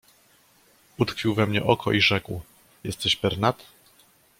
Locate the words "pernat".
3.15-3.63